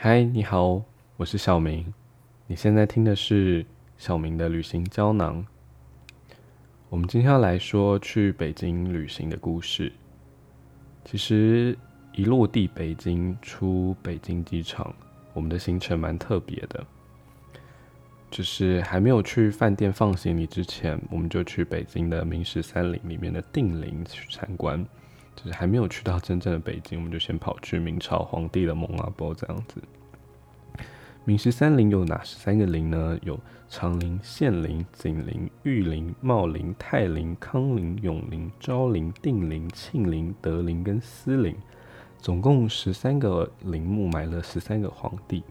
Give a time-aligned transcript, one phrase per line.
[0.00, 0.80] 嗨，你好，
[1.16, 1.92] 我是小明。
[2.46, 3.66] 你现在听的是
[3.96, 5.44] 小明的旅行胶囊。
[6.88, 9.92] 我们今天要来说去北京旅行的故事。
[11.04, 11.76] 其实
[12.12, 14.94] 一落地北京，出北京机场，
[15.34, 16.86] 我们的行程蛮特别的。
[18.30, 24.86] 就是还没有去饭店放行李之前，我们就去北京的明十三陵里面的定陵去参观。
[25.38, 29.80] 就是还没有去到真正的北京，我们就先跑去明朝皇帝的蒙阿波这样子。
[31.24, 33.16] 明十三陵有哪十三个陵呢？
[33.22, 33.38] 有
[33.68, 41.54] 长陵、献陵、景陵、裕陵、茂陵、泰陵、康陵、永陵、昭陵、定陵、庆陵、德陵跟思陵，
[42.18, 45.44] 总共十三个陵墓，埋了十三个皇帝。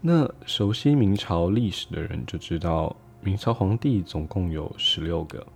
[0.00, 5.46] 那熟悉明朝历史的人就知道，明朝皇帝总共有十六个。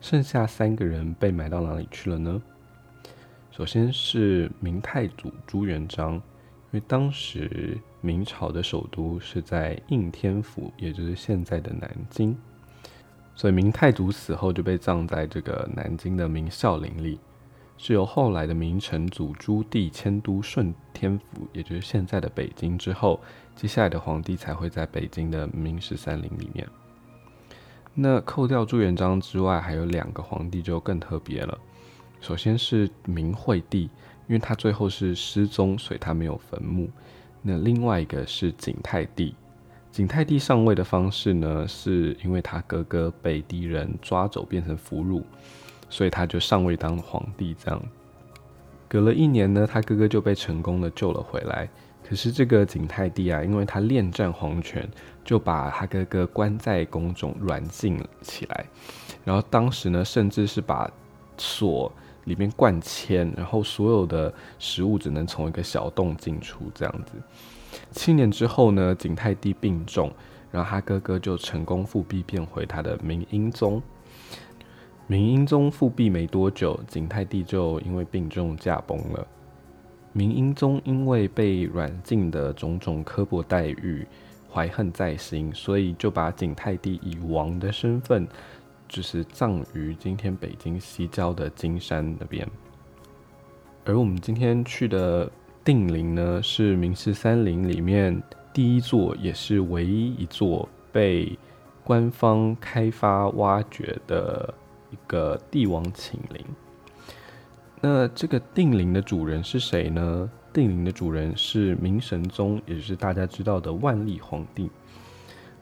[0.00, 2.40] 剩下三个人被埋到哪里去了呢？
[3.50, 6.22] 首先是明太祖朱元璋，因
[6.70, 12.34] 为当时明朝的首都是在应天府，也就是现在的南京，
[13.34, 17.18] 所以明太祖死后就被葬在这个南京的明孝陵里。
[17.76, 23.18] 是由后来的明成祖朱棣迁都顺天府，也就是现在的北京之后，
[23.56, 26.66] 接下来的皇帝才会在北京的明十三陵里面。
[27.94, 31.58] 那扣掉朱元璋之外，还有两个皇帝就更特别了。
[32.20, 33.82] 首先是明惠帝，
[34.28, 36.88] 因为他最后是失踪，所以他没有坟墓。
[37.42, 39.34] 那另外一个是景泰帝，
[39.90, 45.22] 景泰帝上位的方式呢，是因为他哥哥被敌人抓走变成俘虏，
[45.88, 47.56] 所以他就上位当皇帝。
[47.58, 47.82] 这样，
[48.88, 51.68] 隔了一年呢，他哥哥就被成功的救了回来。
[52.10, 54.84] 可是这个景泰帝啊，因为他恋战皇权，
[55.24, 58.66] 就把他哥哥关在宫中软禁起来。
[59.24, 60.90] 然后当时呢，甚至是把
[61.38, 61.92] 锁
[62.24, 67.12] 里面灌铅，然后所有的食物只能从一个小洞进出，这样子。
[67.92, 70.12] 七年之后呢，景泰帝病重，
[70.50, 73.80] 然后他哥哥就成功复辟，变回他的明英宗。
[75.06, 79.24] 明英宗复辟没多久，景泰帝就因为病重驾崩了。
[80.12, 84.06] 明英宗因为被软禁的种种刻薄待遇，
[84.52, 88.26] 怀恨在心，所以就把景泰帝以王的身份，
[88.88, 92.46] 就是葬于今天北京西郊的金山那边。
[93.84, 95.30] 而我们今天去的
[95.64, 98.20] 定陵呢，是明十三陵里面
[98.52, 101.38] 第一座，也是唯一一座被
[101.84, 104.52] 官方开发挖掘的
[104.90, 106.44] 一个帝王寝陵。
[107.80, 110.30] 那这个定陵的主人是谁呢？
[110.52, 114.70] 定陵的主人是明神宗，也就是大家知道的万历皇帝。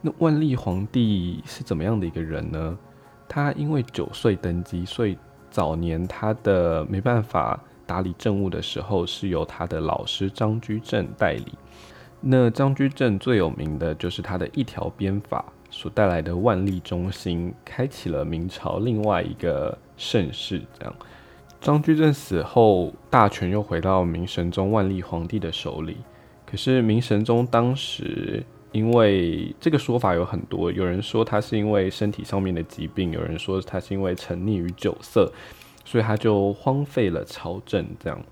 [0.01, 2.77] 那万历皇帝是怎么样的一个人呢？
[3.27, 5.17] 他因为九岁登基，所以
[5.51, 11.53] 早年他的没办法打理政务的时候，是由他的老师张居正代理。
[12.19, 20.95] 那张居正最有名的就是他的一条鞭法所带来的万历中兴，开启了明朝另外一个盛世，这样。
[21.61, 25.97] 张居正死后，大权又回到明神宗万历皇帝的手里。
[26.45, 35.31] 可是明神宗当时因为这个说法有很多，有人说他是因为身体上面的疾病，有人说他是因为沉溺于酒色，
[35.83, 37.85] 所以他就荒废了朝政。
[37.99, 38.23] 这样，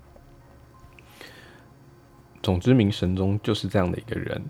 [2.42, 4.42] 总之明神宗就是这样的一个人。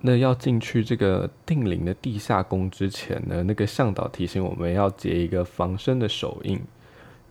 [0.00, 6.60] 那要进去这个定陵的地下宫之前呢，那个向导提醒我们要结一个防身的手印。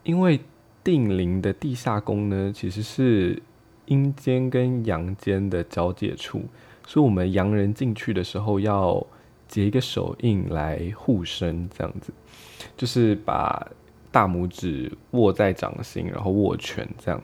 [0.07, 0.39] 因为
[0.85, 3.41] 定陵的地下宫呢，其实是
[3.87, 6.41] 阴间跟阳间的交界处，
[6.87, 9.05] 所以我们洋人进去的时候要
[9.49, 12.13] 结一个手印来护身，这样子，
[12.77, 13.67] 就是把
[14.09, 17.21] 大拇指握在掌心，然后握拳这样。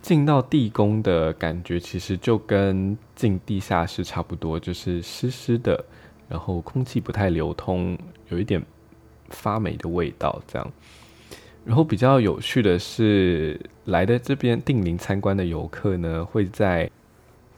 [0.00, 5.84] 进到地宫的感觉，其实就跟进地下室差不多，就是湿湿的，
[6.28, 7.98] 然后空气不太流通，
[8.28, 8.64] 有一点。
[9.30, 10.72] 发霉的味道，这样。
[11.64, 16.88] 然后比较有趣的是，来的这边定陵参观的游客呢，会在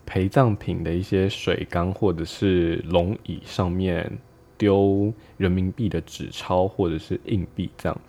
[0.07, 4.11] 陪葬品的一些水缸或者是龙椅上面
[4.57, 8.01] 丢人民币的纸钞或者是硬币，这样。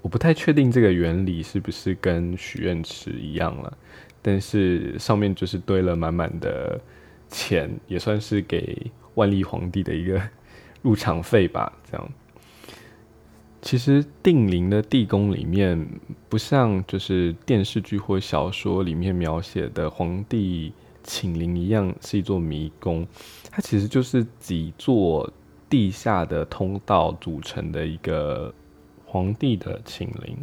[0.00, 3.76] 我不太确定这个原理是不是跟许愿池一样了，
[4.22, 6.80] 但是上面就是堆了满满的
[7.28, 10.20] 钱，也算是给万历皇帝的一个
[10.80, 12.08] 入场费吧，这样。
[13.62, 15.88] 其实定陵的地宫里面，
[16.28, 20.72] 不像就是电视剧或小说里面描写的皇帝
[21.04, 23.06] 寝陵一样是一座迷宫，
[23.50, 25.32] 它其实就是几座
[25.70, 28.52] 地下的通道组成的一个
[29.06, 30.36] 皇帝的寝陵。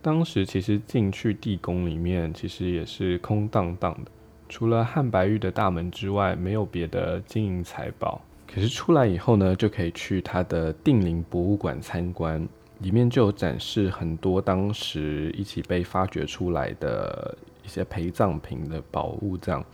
[0.00, 4.10] 当时其实进去地宫里面，其实也是空荡荡的，
[4.48, 8.22] 除了汉白玉的大门之外，没有别的金银财宝。
[8.46, 12.48] 可是出来以后呢，就可以去他的定陵博物馆参观，
[12.78, 19.64] 里面就有展示很多当时一起被发掘出来的一些陪葬品的宝物，这样，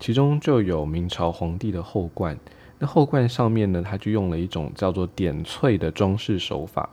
[0.00, 2.36] 其中就有明朝皇帝的后冠。
[2.78, 6.88] 那后冠上面呢，他就用了一种叫做点翠的装饰手法。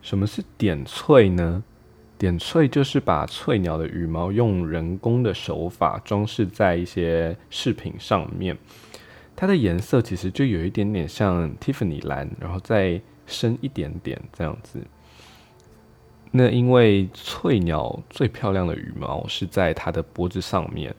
[0.00, 1.62] 什么是点翠呢？
[2.16, 8.56] 点翠就是把翠鸟的羽毛用人工的手法装饰在一些饰品上面，
[9.40, 14.84] 它的颜色其实就有一点点像 Tiffany 蓝，然后再深一点点这样子。
[16.32, 20.92] 那因为翠鸟最漂亮的羽毛是在它的脖子上面，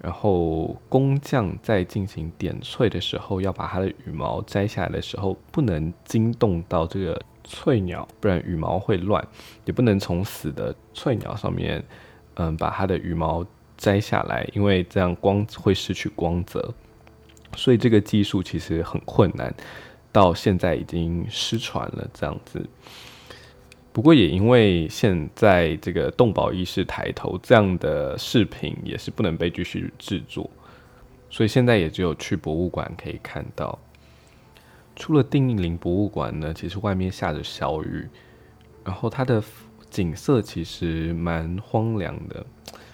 [0.00, 7.20] 然后工匠在进行点翠的时候，要把它的羽毛摘下来的时候，不能惊动到这个。
[7.48, 9.24] 翠鸟，不然羽毛会乱，
[9.66, 11.80] 也不能从死的翠鸟上面，
[12.34, 13.46] 嗯，把它的羽毛
[13.76, 16.74] 摘下来，因为这样光会失去光泽，
[17.56, 19.52] 所以这个技术其实很困难，
[20.12, 22.64] 到现在已经失传了这样子。
[23.92, 30.50] 不过也因为现在这个动保意识抬头，这样的视频也是不能被继续制作，
[31.30, 33.78] 所以现在也只有去博物馆可以看到。
[34.94, 38.06] 出了定陵博物馆呢，其实外面下着小雨，
[38.84, 39.42] 然后它的
[39.90, 42.44] 景色其实蛮荒凉的，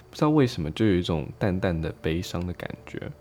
[0.09, 3.11] 不知道为什么就有一种淡淡的悲伤的感觉。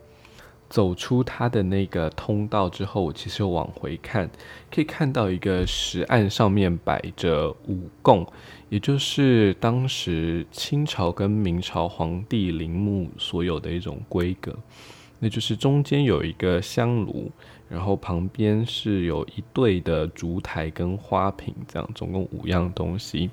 [0.73, 4.31] 走出它的那个通道之后，我其实往回看，
[4.71, 8.27] 可以看到一个石案上面摆着五供，
[8.71, 14.59] 也就是当时清朝跟明朝皇帝陵墓所有的一种规格，
[15.19, 17.31] 那就是中间有一个香炉。
[17.69, 23.31] 然后旁边是有一对的烛台跟花瓶，这样总共五样东西。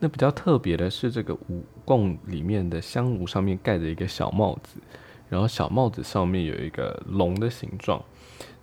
[0.00, 4.80] 那比较特别的是，这个五供里面的香炉上面盖着一个小帽子，
[5.28, 8.02] 然后小帽子上面有一个龙的形状。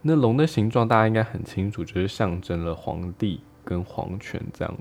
[0.01, 4.77] 那龙的形状大家应该很清楚，就是象征了皇帝跟皇权这样。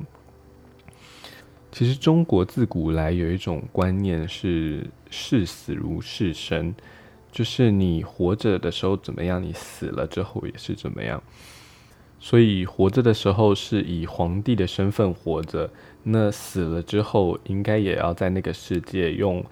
[1.72, 6.75] 其实中国自古来有一种观念是视死如视生。
[7.32, 11.20] 就是你活着的时候怎么样，你死了之后也是怎么样。
[12.20, 15.69] 所以活着的时候是以皇帝的身份活着，
[16.04, 19.44] 那死了之后应该也要在那个世界用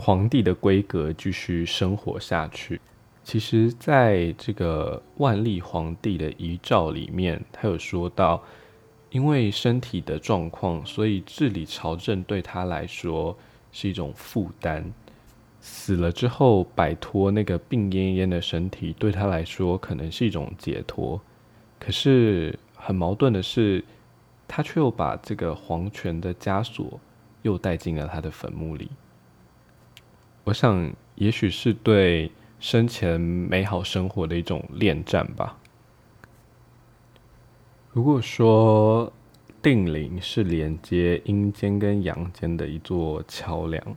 [0.00, 2.80] 皇帝的规格继续生活下去。
[3.22, 8.42] 其实，在这个万历皇帝的遗诏里面，他有说到，
[9.10, 13.36] 因为身体的状况，所以治理朝政对他来说
[13.72, 14.90] 是一种负担。
[15.60, 21.20] 死了之后，摆脱那个病恹恹的身体，对他来说可能是一种解脱。
[21.78, 23.84] 可是很矛盾的是，
[24.48, 26.98] 他却又把这个皇权的枷锁
[27.42, 28.90] 又带进了他的坟墓里。
[30.44, 35.58] 我想，也许是对生前美好生活的一种恋战吧。
[37.92, 39.12] 如果说
[39.62, 43.96] 定陵是连接阴间跟阳间的一座桥梁。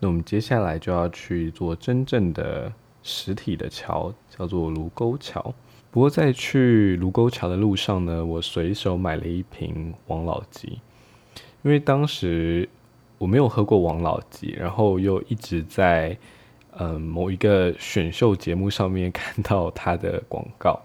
[0.00, 2.70] 那我们接下来就要去一座真正的
[3.02, 5.54] 实体的桥，叫做卢沟桥。
[5.90, 10.80] 不过在去卢沟桥的路上呢，我随手买了一瓶王老吉，
[11.62, 12.68] 因为当时
[13.18, 16.16] 我没有喝过王老吉，然后又一直在
[16.78, 20.80] 嗯某一个选秀节目上面看到它的广告，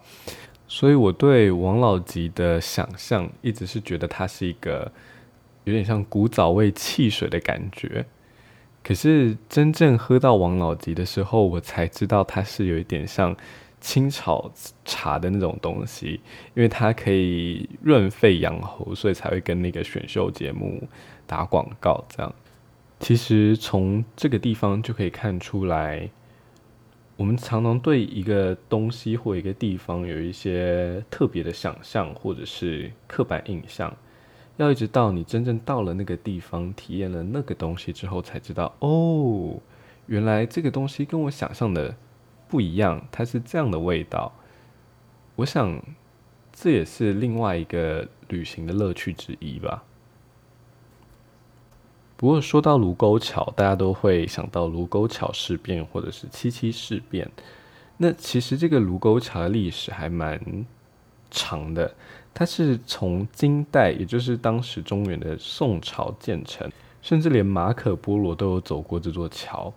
[0.67, 4.91] 所以我对王老吉的想象一直是觉得它是一个
[5.63, 8.05] 有点像古早味汽水的感觉。
[8.81, 13.35] 可是真正喝到王老吉的时候，我才知道它是有一点像
[13.81, 14.49] 清炒
[14.85, 16.21] 茶的那种东西，
[16.55, 20.81] 因为它可以润肺养喉，所以才会跟那个选秀节目
[21.29, 22.03] 打广告。
[22.09, 22.33] 这样，
[22.99, 26.09] 其实从这个地方就可以看出来，
[27.17, 33.95] 我们常常对一个东西或一个地方有一些特别的想象，或者是刻板印象。
[34.57, 39.57] 要一直到你真正到了那个地方，体验了那个东西之后，才知道哦，
[40.07, 41.95] 原来这个东西跟我想象的
[42.47, 44.33] 不一样，它是这样的味道。
[45.37, 45.81] 我想
[46.51, 49.83] 这也是另外一个旅行的乐趣之一吧。
[52.19, 57.31] 不过说到卢沟桥，大家都会想到卢沟桥事变或者是七七事变。
[57.95, 60.37] 那其实这个卢沟桥的历史还蛮
[61.31, 61.95] 长的。
[62.33, 66.69] 它是从金代，也就是当时中原的宋朝建成，
[67.01, 69.73] 甚至连马可波罗都有走过这座桥，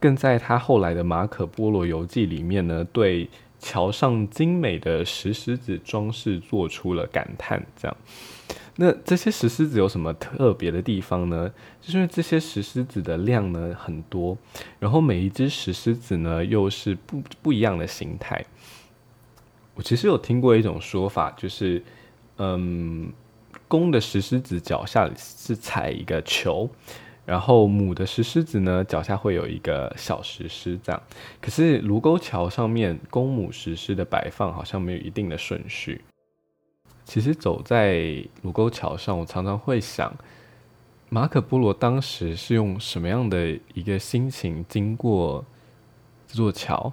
[0.00, 7.62] 更在他后来的《马可波罗游记》里面呢，对桥上精美的石狮子装饰做出了感叹。
[7.76, 7.94] 这样，
[8.76, 11.48] 那这些石狮子有什么特别的地方呢？
[11.80, 14.36] 就是因为这些石狮子的量呢很多，
[14.78, 18.44] 然后每一只石狮子呢又是不不一样的形态。
[19.74, 21.82] 我其实有听过一种说法，就是
[22.38, 23.12] 嗯，
[23.68, 26.68] 公的石狮子脚下是踩一个球。
[27.26, 31.02] 然后母的石狮子呢，脚下会有一个小石狮，这样。
[31.40, 36.02] 可是卢沟桥上面公母石狮的摆放好像没有一定的顺序。
[37.04, 40.14] 其实走在卢沟桥上，我常常会想，
[41.10, 45.44] 马可波罗当时是用什么样的一个心情经过
[46.26, 46.92] 这座桥？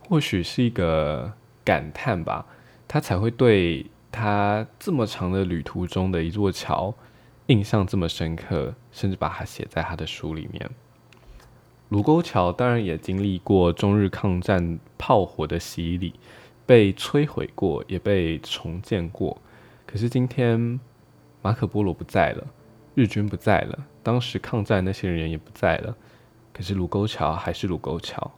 [0.00, 1.32] 或许是一个
[1.64, 2.46] 感叹吧，
[2.86, 6.94] 他才会对他这么长的旅途中的一座桥。
[7.48, 10.70] 印象这么深刻，甚至把它写在他的书里面。
[11.88, 16.12] 卢沟桥当然也经历过中日抗战炮火的洗礼，
[16.66, 19.36] 被摧毁过，也被重建过。
[19.90, 20.78] 可是今天
[21.40, 22.46] 马可波罗不在了，
[22.94, 25.96] 日军不在了，当时抗战那些人也不在了。
[26.52, 28.30] 可是卢沟桥还是卢沟桥。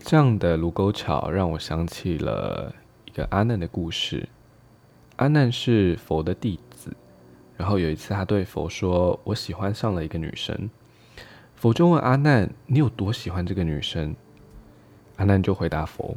[0.00, 2.74] 这样的卢沟桥让我想起了
[3.06, 4.28] 一个阿难的故事。
[5.16, 6.94] 阿难是佛的弟子。
[7.56, 10.68] 然后有一次，他对佛说：“我喜欢上了一个女生。”
[11.56, 14.14] 佛就问阿难：“你有多喜欢这个女生？”
[15.16, 16.14] 阿难就回答佛：“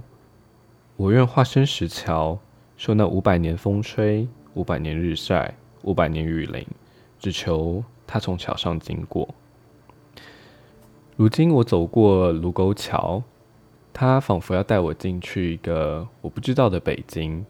[0.97, 2.37] 我愿化身石桥，
[2.81, 6.65] 受那五百年风吹，五百年日晒，五百年雨淋，
[7.19, 9.35] 只求她从桥上经过。”
[11.15, 13.21] 如今我走过卢沟桥，
[13.93, 17.45] 他仿佛要带我进去一个我不知道的北京，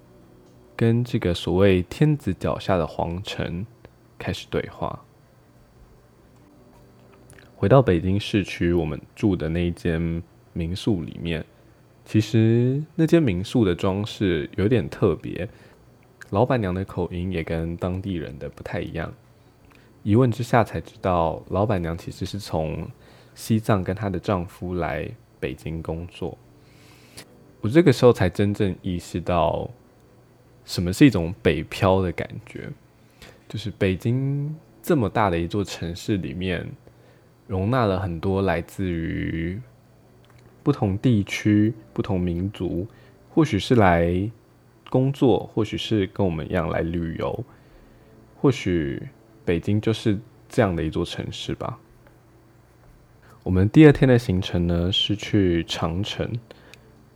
[0.76, 3.66] 跟这个所谓天子脚下的皇城。
[4.18, 5.00] 开始对话。
[7.56, 10.22] 回到北京市区，我们住的那一间
[10.52, 11.46] 民宿里面，
[12.12, 15.48] 其实那间民宿的装饰有点特别，
[16.32, 19.14] 老板娘的口音也跟当地人的不太一样。
[20.04, 22.86] 一问之下才知道，老板娘其实是从
[23.34, 26.38] 西藏跟她的丈夫来北京工作。
[27.62, 29.70] 我这个时候才真正意识到，
[30.66, 32.70] 什么是一种北漂的感觉。
[33.48, 36.70] 就是北京这么大的一座城市里面，
[37.48, 39.58] 容纳了很多来自于
[40.64, 42.88] 不同地区、不同民族，
[43.30, 44.30] 或许是来
[44.90, 47.44] 工作，或许是跟我们一样来旅游，
[48.40, 49.02] 或许
[49.44, 51.80] 北京就是这样的一座城市吧。
[53.44, 56.32] 我们第二天的行程呢是去长城，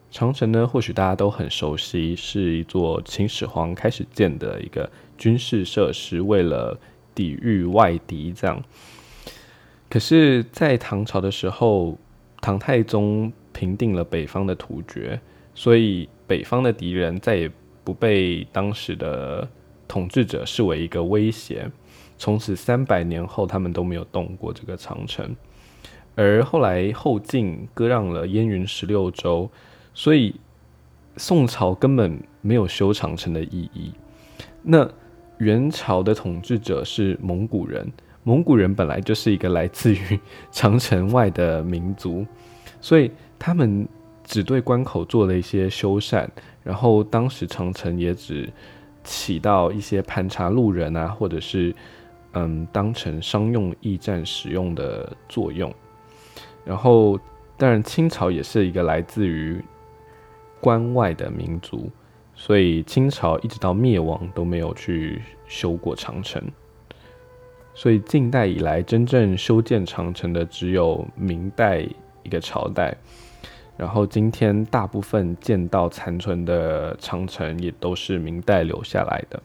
[0.09, 4.89] 长城呢或许大家都很熟悉，是一座秦始皇开始建的一个。
[5.17, 6.77] 军事设施为了
[7.13, 8.61] 抵御外敌，这样。
[9.89, 11.97] 可是，在唐朝的时候，
[12.45, 15.19] 唐太宗平定了北方的突厥，
[15.55, 17.51] 所以北方的敌人再也
[17.83, 19.49] 不被当时的
[19.87, 21.67] 统治者视为一个威胁。
[22.19, 25.35] 从此三百年后，他们都没有动过这个长城。
[26.13, 29.49] 而后来后晋割让了燕云十六州，
[29.95, 30.35] 所以
[31.17, 33.91] 宋朝根本没有修长城的意义。
[34.61, 34.87] 那。
[35.39, 37.91] 元朝的统治者是蒙古人，
[38.27, 40.19] 蒙古人本来就是一个来自于
[40.51, 42.25] 长城外的民族，
[42.81, 43.87] 所以他们
[44.23, 46.27] 只对关口做了一些修缮，
[46.63, 48.51] 然后当时长城也只
[49.03, 51.71] 起到一些盘查路人啊，或者是
[52.33, 55.71] 嗯当成商用驿站使用的作用。
[56.65, 57.19] 然后，
[57.57, 59.63] 当然清朝也是一个来自于
[60.59, 61.87] 关外的民族。
[62.37, 66.43] 所以清朝一直到灭亡都没有去修过长城，
[67.75, 71.85] 所以近代以来真正修建长城的只有明代
[72.23, 72.95] 一个朝代，
[73.75, 79.43] 然后今天大部分见到残存的长城也都是明代留下来的，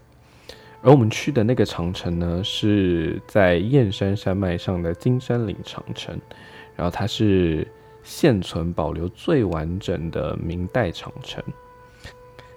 [0.81, 6.17] 而我们去的那个长城呢，是在燕山山脉上的金山岭长城，
[6.77, 7.67] 然后它是
[8.05, 11.43] 现存保留最完整的明代长城。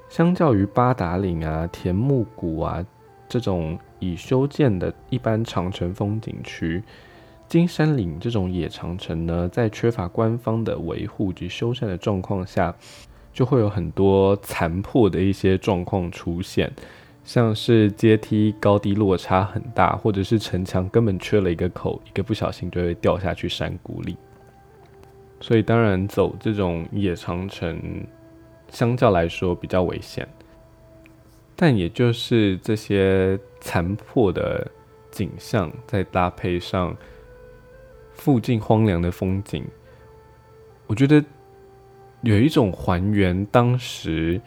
[0.07, 2.85] 相较于八达岭啊、田木谷啊
[3.27, 6.83] 这种已修建的一般长城风景区，
[7.47, 12.75] 金山岭这种野长城呢，在缺乏官方的维护及修缮的状况下，
[13.33, 16.71] 就会有很多残破的一些状况出现，
[17.23, 24.15] 像是阶梯高低落差很大，或者是城墙根本缺了一个口，一个不小心就会掉下去山谷里。
[25.41, 28.05] 所以当然走这种野长城。
[28.69, 30.27] 相较来说比较危险，
[31.55, 34.69] 但也就是这些残破的
[35.11, 36.95] 景象，再搭配上
[38.13, 39.63] 附近荒凉的风景，
[40.87, 41.23] 我觉得
[42.21, 44.41] 有一种还原当时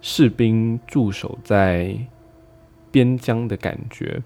[0.00, 1.96] 士兵驻守在
[2.90, 4.22] 边疆的感觉。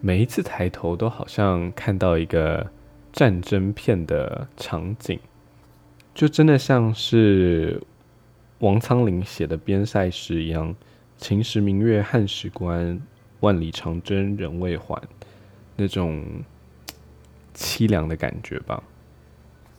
[0.00, 2.70] 每一次抬头，都好像看到一个
[3.12, 5.18] 战争片的场景，
[6.14, 7.82] 就真的像是
[8.60, 10.74] 王昌龄写的《边塞诗》一样
[11.20, 13.00] ：“秦时明月汉时关，
[13.40, 15.00] 万里长征人未还。”
[15.76, 16.24] 那种
[17.54, 18.82] 凄凉的感觉吧。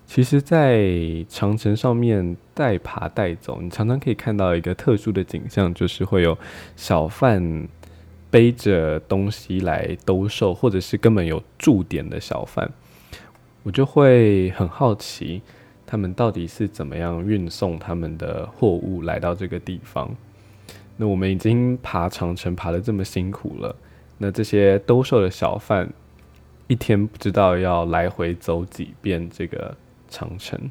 [0.06, 6.38] 其实，在长城上面带爬带走，你常常可以看到一个特殊的景象，就是会有
[6.76, 7.68] 小贩。
[8.30, 12.72] 背着东西来兜售，或者是根本有驻点的小贩，
[13.64, 15.42] 我就会很好奇，
[15.86, 20.16] 他们到底是怎么样运送他们的货物来到这个地方。
[21.02, 23.76] 那我们已经爬长城爬的这么辛苦了，
[24.20, 25.92] 那这些兜售的小贩
[26.68, 29.76] 一天不知道要来回走几遍这个
[30.08, 30.70] 长城。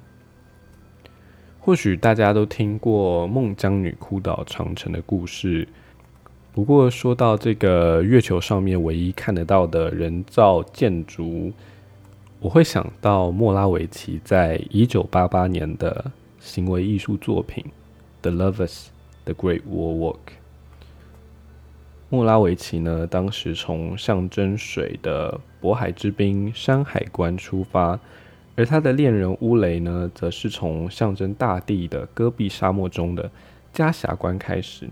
[1.58, 5.66] 或许大家都听过孟姜女哭倒长城的故事。
[6.52, 11.52] 不过说到这个月球上面唯一看得到的人造建筑，
[12.38, 16.08] 我会想到莫拉维奇在一九八八年的
[16.38, 17.64] 行为艺术作品
[18.22, 18.86] 《The Lovers:
[19.24, 20.14] The Great Wall Walk》。
[22.08, 28.00] 莫拉维奇呢，当时从象征水的渤海之滨山海关出发，
[28.56, 33.30] 而他的恋人乌雷呢，则是从象征大地的戈壁沙漠中的
[33.72, 34.88] 加峡关开始。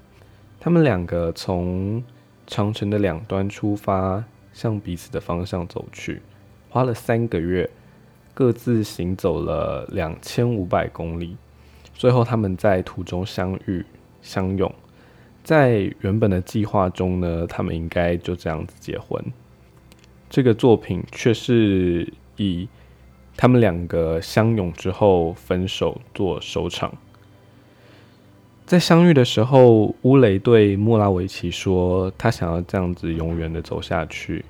[0.60, 2.02] 他们两个从
[2.46, 6.22] 长城的两端出发，向彼此的方向走去，
[6.70, 7.68] 花了三个月，
[8.32, 11.36] 各自行走了两千五百公里，
[11.94, 13.84] 最后他们在途中相遇
[14.22, 14.72] 相拥。
[15.42, 19.22] 在原本的计划中呢，他们应该就这样子结婚。
[20.28, 22.68] 这个作品却是以
[23.36, 26.92] 他们两个相拥之后分手做收场。
[28.66, 34.44] 在相遇的时候，乌雷对莫拉维奇说：“他想要这样子永远的走下去。”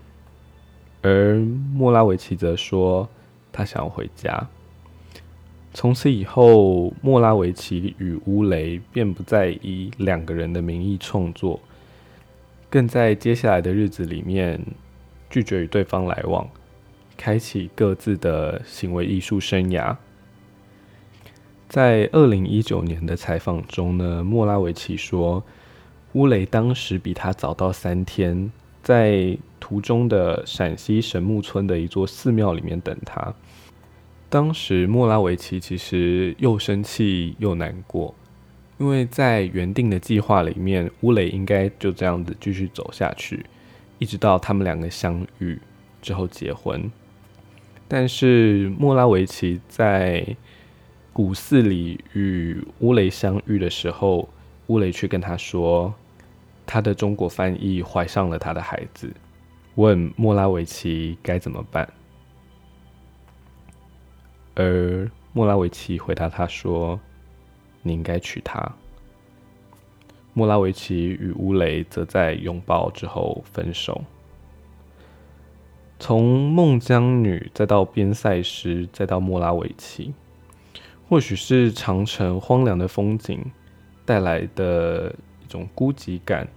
[1.03, 1.37] 而
[1.73, 3.09] 莫拉维奇则说
[3.53, 4.49] ：“他想要回家。”
[5.75, 11.61] 从此以后，莫拉维奇与乌雷便不再以两个人的名义创作，
[12.69, 14.61] 更在接下来的日子里面
[15.31, 16.49] 拒绝与对方来往，
[17.17, 19.97] 开启各自的行为艺术生涯。
[21.69, 25.45] 在二零一九年的采访中呢，莫拉维奇说，
[26.15, 28.51] 乌雷当时比他早到三天，
[28.83, 33.33] 在途中的陕西神木村的一座寺庙里面等他。
[34.31, 38.15] 当时莫拉维奇其实又生气又难过，
[38.77, 43.47] 因为在原定的计划里面，乌雷应该就这样子继续走下去，
[43.99, 45.59] 一直到他们两个相遇
[46.03, 46.91] 之后结婚。
[47.89, 50.37] 但是莫拉维奇在
[51.11, 54.29] 古寺里与乌雷相遇的时候，
[54.67, 55.95] 乌雷却跟他说，
[56.67, 59.11] 他的中国翻译怀上了他的孩子，
[59.77, 61.89] 问莫拉维奇该怎么办。
[64.59, 66.99] 而莫拉维奇回答他说
[67.81, 68.75] ：“你应该娶她。”
[70.35, 74.03] 莫拉维奇与乌雷则在拥抱之后分手。
[76.01, 80.13] 从孟姜女，再到边塞诗，再到莫拉维奇。
[81.09, 83.45] 或许是长城荒凉的风景
[84.05, 86.49] 带来的一种孤寂感，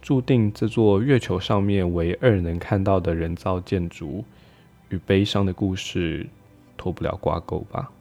[0.00, 4.24] 注定这座月球上面唯二能看到的人造建筑
[4.88, 6.28] 与悲伤的故事
[6.80, 7.92] 脱不了挂钩吧。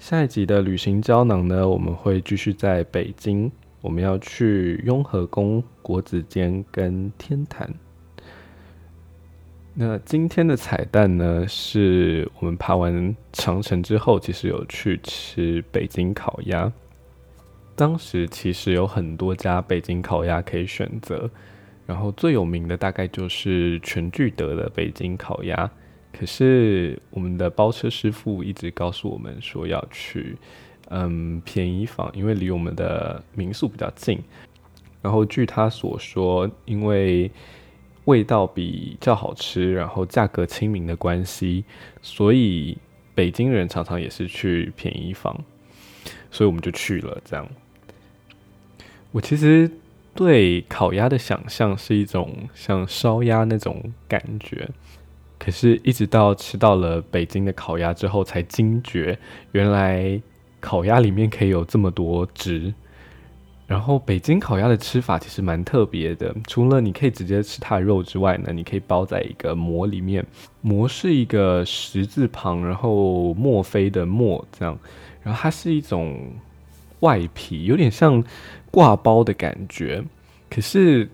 [0.00, 3.48] 下一集的旅行胶囊呢，我们会继续在北京，
[3.80, 7.72] 我们要去雍和宫、国子监跟天坛。
[9.72, 16.72] 那今天的彩蛋呢，是我们爬完长城之后，其实有去吃北京烤鸭。
[17.74, 21.30] 当时其实有很多家北京烤鸭可以选择，
[21.86, 25.70] 然后最有名的大概就是全聚德的北京烤鸭。
[26.12, 30.36] 可是我们的包车师傅一直告诉我们说要去
[30.90, 34.18] 嗯便宜坊，因为离我们的民宿比较近。
[35.02, 37.30] 然后据他所说，因为
[38.04, 41.64] 味道比较好吃，然后价格亲民的关系，
[42.00, 42.78] 所以
[43.14, 45.36] 北京人常常也是去便宜坊，
[46.30, 47.20] 所以我们就去了。
[47.24, 47.46] 这样，
[49.10, 49.70] 我其实
[50.14, 54.68] 对烤鸭的想象是一种像烧鸭那种感觉，
[55.38, 59.18] 可是一直到吃到了北京的烤鸭之后，才惊觉
[59.52, 60.20] 原来
[60.60, 62.72] 烤鸭里面可以有这么多汁。
[63.66, 70.24] 然后北京烤鸭的吃法其实蛮特别的，除了你可以直接吃它的肉之外呢，你可以包在一个馍里面，
[70.60, 74.78] 馍是一个十字旁，然后墨菲的墨这样，
[75.22, 76.30] 然后它是一种
[77.00, 78.22] 外皮，有点像
[78.70, 80.02] 挂包的感觉。
[80.50, 81.08] 可是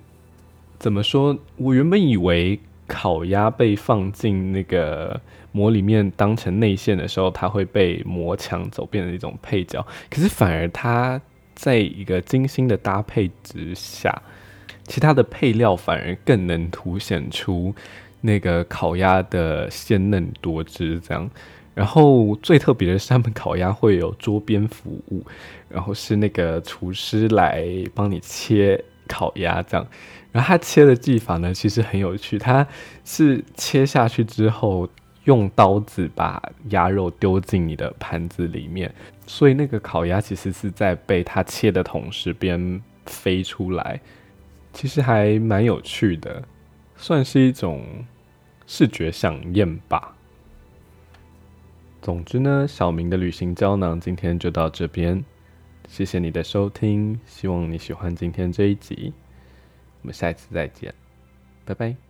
[0.78, 1.38] 怎么说？
[1.56, 5.20] 我原本以为烤鸭被放进那个
[5.52, 9.84] 膜里面当成内馅的时候，它会被膜抢走，变成一种配角。
[10.08, 11.20] 可是反而它
[11.54, 14.22] 在一个精心的搭配之下，
[14.86, 17.74] 其他的配料反而更能凸显出
[18.20, 21.00] 那个烤鸭的鲜嫩多汁。
[21.00, 21.30] 这样。
[21.74, 25.24] 然后最特别的是，他们烤鸭会有桌边服务，
[25.68, 29.86] 然后是那个厨师来帮你切烤鸭这样。
[30.32, 32.66] 然后他切的技法呢，其实很有趣，他
[33.04, 34.88] 是切下去之后，
[35.24, 38.92] 用刀子把鸭肉丢进你的盘子里面，
[39.26, 44.00] 所以那个烤鸭其实是在被他切的同时边飞出来，
[44.72, 46.42] 其实还蛮有趣的，
[46.96, 47.84] 算是一种
[48.66, 50.14] 视觉享宴吧。
[52.02, 55.22] 总之呢，小明的旅行胶囊今天就到这边，
[55.86, 59.12] 谢谢你的收听，希望你喜欢今天这一集，
[60.00, 60.94] 我们下一次再见，
[61.64, 62.09] 拜拜。